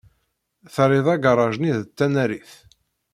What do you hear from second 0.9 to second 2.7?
agaṛaj-nni d tanarit.